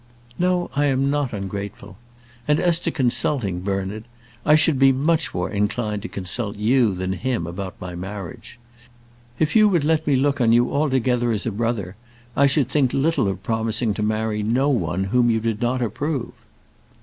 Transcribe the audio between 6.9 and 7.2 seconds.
than